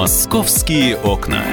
Московские 0.00 0.96
окна. 0.96 1.44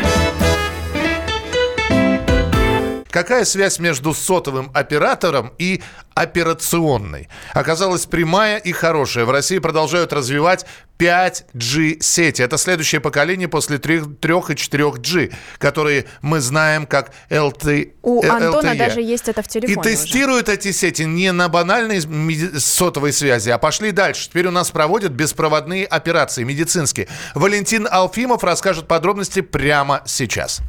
Какая 3.17 3.45
связь 3.45 3.79
между 3.79 4.13
сотовым 4.13 4.69
оператором 4.75 5.51
и 5.57 5.81
операционной? 6.13 7.29
Оказалась 7.55 8.05
прямая 8.05 8.59
и 8.59 8.71
хорошая. 8.71 9.25
В 9.25 9.31
России 9.31 9.57
продолжают 9.57 10.13
развивать 10.13 10.67
5G 10.99 11.99
сети. 11.99 12.43
Это 12.43 12.59
следующее 12.59 13.01
поколение 13.01 13.47
после 13.47 13.79
3, 13.79 14.01
3 14.21 14.33
и 14.33 14.37
4G, 14.37 15.33
которые 15.57 16.05
мы 16.21 16.41
знаем 16.41 16.85
как 16.85 17.11
LT, 17.31 17.93
У 18.03 18.21
э, 18.23 18.29
Антона 18.29 18.75
LTE. 18.75 18.77
даже 18.77 19.01
есть 19.01 19.27
это 19.27 19.41
в 19.41 19.47
И 19.47 19.49
телефоне 19.49 19.79
уже. 19.79 19.89
тестируют 19.89 20.47
эти 20.47 20.71
сети 20.71 21.01
не 21.01 21.31
на 21.31 21.49
банальной 21.49 22.01
сотовой 22.59 23.13
связи, 23.13 23.49
а 23.49 23.57
пошли 23.57 23.91
дальше. 23.93 24.29
Теперь 24.29 24.45
у 24.45 24.51
нас 24.51 24.69
проводят 24.69 25.13
беспроводные 25.13 25.87
операции 25.87 26.43
медицинские. 26.43 27.07
Валентин 27.33 27.87
Алфимов 27.89 28.43
расскажет 28.43 28.87
подробности 28.87 29.41
прямо 29.41 30.03
сейчас. 30.05 30.61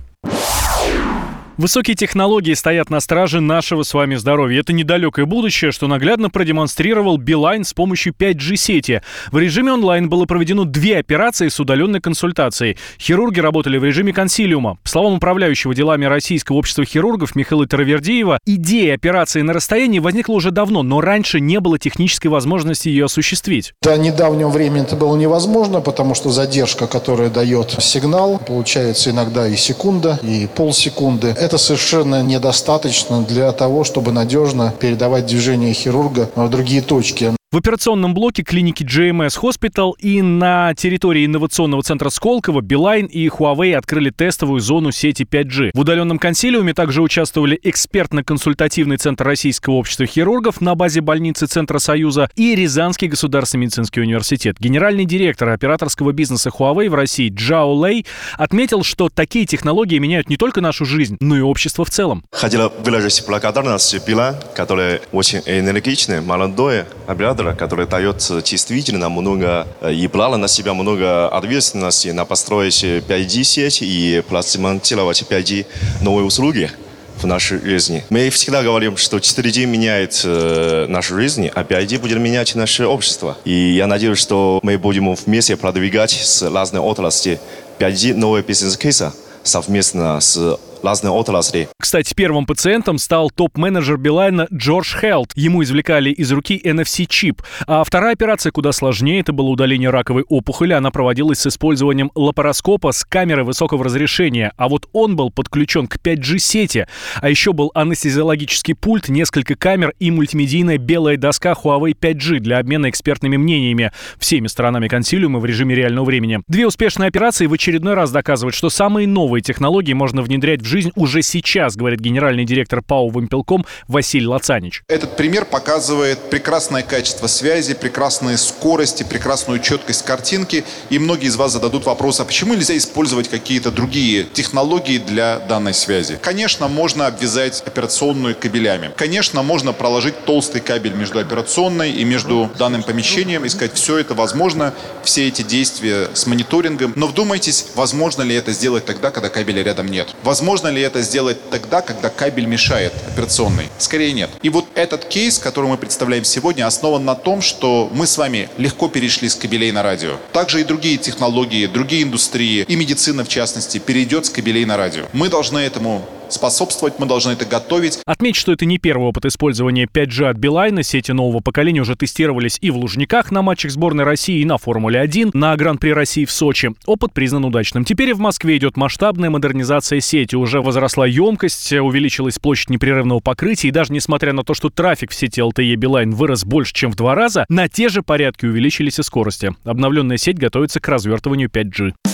Высокие 1.58 1.96
технологии 1.96 2.54
стоят 2.54 2.88
на 2.88 3.00
страже 3.00 3.40
нашего 3.40 3.82
с 3.82 3.92
вами 3.92 4.14
здоровья. 4.14 4.60
Это 4.60 4.72
недалекое 4.72 5.26
будущее, 5.26 5.72
что 5.72 5.88
наглядно 5.88 6.30
продемонстрировал 6.30 7.16
Билайн 7.16 7.64
с 7.64 7.74
помощью 7.74 8.14
5G-сети. 8.16 9.02
В 9.32 9.38
режиме 9.38 9.72
онлайн 9.72 10.08
было 10.08 10.24
проведено 10.24 10.62
две 10.62 10.98
операции 10.98 11.48
с 11.48 11.58
удаленной 11.58 12.00
консультацией. 12.00 12.76
Хирурги 13.00 13.40
работали 13.40 13.76
в 13.76 13.82
режиме 13.82 14.12
консилиума. 14.12 14.78
По 14.84 14.88
словам 14.88 15.14
управляющего 15.14 15.74
делами 15.74 16.04
Российского 16.04 16.58
общества 16.58 16.84
хирургов 16.84 17.34
Михаила 17.34 17.66
Таравердиева, 17.66 18.38
идея 18.46 18.95
операции 18.95 19.42
на 19.42 19.52
расстоянии 19.52 19.98
возникла 19.98 20.34
уже 20.34 20.52
давно, 20.52 20.84
но 20.84 21.00
раньше 21.00 21.40
не 21.40 21.59
было 21.59 21.76
технической 21.76 22.30
возможности 22.30 22.88
ее 22.88 23.06
осуществить. 23.06 23.72
До 23.82 23.98
недавнего 23.98 24.48
времени 24.48 24.82
это 24.82 24.95
было 24.95 25.16
невозможно, 25.16 25.80
потому 25.80 26.14
что 26.14 26.30
задержка, 26.30 26.87
которая 26.87 27.30
дает 27.30 27.74
сигнал, 27.80 28.38
получается 28.46 29.10
иногда 29.10 29.48
и 29.48 29.56
секунда, 29.56 30.20
и 30.22 30.46
полсекунды. 30.54 31.34
Это 31.49 31.57
совершенно 31.57 32.23
недостаточно 32.23 33.23
для 33.23 33.51
того, 33.52 33.82
чтобы 33.82 34.13
надежно 34.13 34.71
передавать 34.79 35.24
движение 35.24 35.73
хирурга 35.73 36.29
в 36.37 36.51
другие 36.51 36.82
точки. 36.82 37.37
В 37.51 37.57
операционном 37.57 38.13
блоке 38.13 38.43
клиники 38.43 38.85
GMS 38.85 39.41
Hospital 39.41 39.95
и 39.99 40.21
на 40.21 40.74
территории 40.74 41.24
инновационного 41.24 41.82
центра 41.82 42.10
Сколково 42.10 42.60
Билайн 42.60 43.07
и 43.07 43.27
Huawei 43.29 43.73
открыли 43.73 44.10
тестовую 44.10 44.60
зону 44.60 44.93
сети 44.93 45.23
5G. 45.23 45.71
В 45.73 45.80
удаленном 45.80 46.18
консилиуме 46.18 46.74
также 46.74 47.01
участвовали 47.01 47.59
экспертно-консультативный 47.63 48.99
центр 48.99 49.24
Российского 49.24 49.77
общества 49.77 50.05
хирургов 50.05 50.60
на 50.60 50.74
базе 50.74 51.01
больницы 51.01 51.46
Центра 51.46 51.79
Союза 51.79 52.29
и 52.37 52.55
Рязанский 52.55 53.09
государственный 53.09 53.62
медицинский 53.62 54.02
университет. 54.02 54.57
Генеральный 54.59 55.07
директор 55.07 55.49
операторского 55.49 56.12
бизнеса 56.12 56.51
Huawei 56.51 56.90
в 56.90 56.95
России 56.95 57.33
Джао 57.35 57.73
Лэй 57.73 58.05
отметил, 58.37 58.83
что 58.83 59.09
такие 59.09 59.46
технологии 59.46 59.96
меняют 59.96 60.29
не 60.29 60.37
только 60.37 60.60
нашу 60.60 60.85
жизнь, 60.85 61.16
но 61.21 61.35
и 61.35 61.40
общество 61.40 61.87
в 61.87 61.88
целом. 61.88 62.27
Хотела 62.30 62.68
выразить 62.68 63.24
благодарность 63.27 64.06
Билайн, 64.06 64.34
который 64.55 65.00
очень 65.12 65.41
энергичный, 65.47 66.21
молодой 66.21 66.84
оператор, 67.06 67.38
который 67.56 67.86
дает 67.86 68.19
действительно 68.44 69.08
много 69.08 69.66
э, 69.81 69.92
и 69.92 70.06
брал 70.06 70.36
на 70.36 70.48
себя 70.48 70.75
много 70.75 71.28
ответственности 71.28 72.08
на 72.08 72.25
построить 72.25 72.84
5G-сеть 72.84 73.82
и 73.82 74.22
пластимонтировать 74.28 75.22
5G 75.22 75.66
новые 76.03 76.26
услуги 76.26 76.70
в 77.16 77.26
нашей 77.26 77.60
жизни. 77.60 78.04
Мы 78.10 78.31
всегда 78.31 78.62
говорим, 78.62 78.97
что 78.97 79.19
4G 79.19 79.66
меняет 79.66 80.22
э, 80.25 80.86
нашу 80.88 81.16
жизнь, 81.16 81.48
а 81.54 81.62
5G 81.62 81.98
будет 81.98 82.19
менять 82.19 82.54
наше 82.54 82.86
общество. 82.86 83.36
И 83.44 83.75
я 83.75 83.86
надеюсь, 83.86 84.19
что 84.19 84.60
мы 84.62 84.78
будем 84.78 85.14
вместе 85.14 85.56
продвигать 85.56 86.10
с 86.10 86.42
разной 86.42 86.81
отрасли 86.81 87.41
5G 87.78 88.14
новые 88.14 88.42
бизнес-кейсы 88.42 89.12
совместно 89.42 90.20
с 90.20 90.59
разной 90.83 91.12
отрасли. 91.12 91.69
Кстати, 91.81 92.15
первым 92.15 92.47
пациентом 92.47 92.99
стал 92.99 93.31
топ-менеджер 93.31 93.97
Билайна 93.97 94.47
Джордж 94.53 94.97
Хелт. 95.00 95.33
Ему 95.34 95.62
извлекали 95.62 96.11
из 96.11 96.31
руки 96.33 96.61
NFC-чип. 96.62 97.43
А 97.66 97.84
вторая 97.84 98.12
операция 98.12 98.53
куда 98.53 98.72
сложнее. 98.72 99.21
Это 99.21 99.33
было 99.33 99.49
удаление 99.49 99.91
раковой 99.91 100.25
опухоли. 100.28 100.72
Она 100.72 100.91
проводилась 100.91 101.41
с 101.41 101.47
использованием 101.47 102.11
лапароскопа 102.15 102.93
с 102.93 103.05
камерой 103.05 103.44
высокого 103.44 103.84
разрешения. 103.84 104.53
А 104.56 104.69
вот 104.69 104.89
он 104.93 105.16
был 105.16 105.31
подключен 105.31 105.87
к 105.87 105.97
5G-сети. 105.97 106.87
А 107.21 107.28
еще 107.28 107.53
был 107.53 107.71
анестезиологический 107.75 108.75
пульт, 108.75 109.09
несколько 109.09 109.55
камер 109.55 109.95
и 109.99 110.10
мультимедийная 110.10 110.78
белая 110.78 111.16
доска 111.16 111.53
Huawei 111.53 111.95
5G 111.99 112.39
для 112.41 112.59
обмена 112.59 112.91
экспертными 112.91 113.37
мнениями 113.37 113.93
всеми 114.19 114.47
сторонами 114.47 114.89
консилиума 114.89 115.39
в 115.39 115.45
режиме 115.45 115.75
реального 115.75 116.05
времени. 116.05 116.41
Две 116.49 116.66
успешные 116.66 117.09
операции 117.09 117.47
в 117.47 117.53
очередной 117.53 117.95
раз 117.95 118.10
доказывают, 118.10 118.55
что 118.55 118.71
самые 118.71 119.06
новые 119.06 119.43
технологии 119.43 119.93
можно 119.93 120.22
внедрять 120.22 120.62
в 120.62 120.65
жизнь 120.69 120.93
уже 120.95 121.23
сейчас, 121.23 121.75
говорит 121.75 121.99
генеральный 122.01 122.45
директор 122.45 122.83
ПАО 122.83 123.09
«Вымпелком» 123.09 123.67
Василий 123.89 124.27
Лацанич. 124.27 124.83
Этот 124.87 125.17
пример 125.17 125.45
показывает 125.45 126.31
прекрасное 126.31 126.83
качество 126.83 127.27
связи, 127.27 127.75
прекрасные 127.75 128.37
скорости, 128.37 129.03
прекрасную 129.03 129.61
четкость 129.61 130.05
картинки. 130.05 130.65
И 130.91 130.99
многие 130.99 131.27
из 131.27 131.37
вас 131.37 131.53
зададут 131.53 131.87
вопрос, 131.87 132.21
а 132.21 132.25
почему 132.25 132.55
нельзя 132.55 132.77
использовать 132.77 133.28
какие-то 133.28 133.71
другие 133.71 134.25
технологии 134.25 134.99
для 134.99 135.39
данной 135.39 135.75
связи? 135.75 136.19
Конечно, 136.21 136.69
можно 136.69 137.07
обвязать 137.07 137.62
операционную 137.67 138.37
кабелями. 138.37 138.91
Конечно, 138.97 139.43
можно 139.43 139.73
проложить 139.73 140.25
толстый 140.25 140.61
кабель 140.61 140.93
между 140.93 141.19
операционной 141.19 141.93
и 141.93 142.05
между 142.05 142.51
данным 142.59 142.83
помещением 142.83 143.45
и 143.45 143.49
сказать, 143.49 143.75
все 143.75 143.99
это 143.99 144.15
возможно, 144.15 144.75
все 145.03 145.28
эти 145.28 145.43
действия 145.43 146.09
с 146.12 146.27
мониторингом. 146.27 146.93
Но 146.97 147.07
вдумайтесь, 147.07 147.67
возможно 147.75 148.23
ли 148.23 148.34
это 148.34 148.53
сделать 148.53 148.84
тогда, 148.84 149.11
когда 149.11 149.28
кабеля 149.28 149.62
рядом 149.62 149.87
нет? 149.87 150.15
Возможно 150.23 150.58
ли 150.67 150.83
это 150.83 151.03
сделать 151.03 151.39
тогда, 151.51 151.81
когда 151.81 152.11
кабель 152.11 152.47
мешает 152.47 152.93
операционной? 153.07 153.69
Скорее 153.79 154.13
нет. 154.13 154.31
И 154.43 154.49
вот 154.49 154.67
этот 154.75 155.05
кейс, 155.05 155.39
который 155.39 155.71
мы 155.71 155.77
представляем 155.77 156.25
сегодня, 156.25 156.67
основан 156.67 157.05
на 157.05 157.15
том, 157.15 157.41
что 157.41 157.89
мы 157.95 158.09
с 158.09 158.19
вами 158.19 158.51
легко 158.59 158.89
перешли 158.89 159.29
с 159.29 159.37
кабелей 159.37 159.71
на 159.71 159.83
радио. 159.83 160.17
Также 160.33 160.61
и 160.61 160.65
другие 160.65 160.97
технологии, 160.97 161.67
другие 161.67 162.03
индустрии, 162.03 162.65
и 162.67 162.77
медицина 162.77 163.25
в 163.25 163.29
частности, 163.29 163.79
перейдет 163.79 164.27
с 164.27 164.31
кабелей 164.31 164.65
на 164.65 164.77
радио. 164.77 165.07
Мы 165.13 165.29
должны 165.29 165.59
этому 165.59 166.05
способствовать, 166.33 166.99
мы 166.99 167.06
должны 167.06 167.33
это 167.33 167.44
готовить. 167.44 168.00
Отмечу, 168.06 168.41
что 168.41 168.53
это 168.53 168.65
не 168.66 168.78
первый 168.78 169.09
опыт 169.09 169.25
использования 169.27 169.87
5G 169.87 170.27
от 170.27 170.37
Билайна. 170.37 170.83
Сети 170.83 171.12
нового 171.12 171.41
поколения 171.41 171.81
уже 171.81 171.97
тестировались 171.97 172.59
и 172.61 172.71
в 172.71 172.77
Лужниках 172.77 173.31
на 173.31 173.43
матчах 173.43 173.71
сборной 173.71 174.05
России, 174.05 174.41
и 174.41 174.44
на 174.44 174.59
Формуле-1, 174.59 175.31
на 175.34 175.56
Гран-при 175.56 175.91
России 175.91 176.25
в 176.25 176.31
Сочи. 176.31 176.71
Опыт 176.87 177.12
признан 177.12 177.44
удачным. 177.44 177.84
Теперь 177.84 178.11
и 178.11 178.12
в 178.12 178.21
Москве 178.21 178.56
идет 178.56 178.77
масштабная 178.77 179.31
модернизация 179.31 180.00
сети. 180.00 180.37
Уже 180.37 180.61
возросла 180.61 181.06
емкость, 181.06 181.72
увеличилась 181.72 182.39
площадь 182.39 182.71
непрерывного 182.71 183.21
покрытия, 183.21 183.69
и 183.69 183.72
даже 183.72 183.93
несмотря 183.93 184.33
на 184.33 184.45
то, 184.45 184.55
что 184.55 184.71
трафик 184.71 185.10
в 185.10 185.15
сети 185.15 185.41
LTE 185.41 185.75
Билайн 185.77 186.10
вырос 186.12 186.45
больше, 186.45 186.72
чем 186.72 186.93
в 186.93 186.97
два 186.97 187.15
раза, 187.15 187.47
на 187.49 187.69
те 187.69 187.89
же 187.89 188.03
порядки 188.03 188.47
увеличились 188.47 188.99
и 188.99 189.03
скорости. 189.03 189.55
Обновленная 189.65 190.16
сеть 190.16 190.39
готовится 190.39 190.81
к 190.81 190.89
развертыванию 190.89 191.49
5G. 191.49 192.08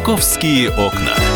«Московские 0.00 0.70
окна». 0.70 1.29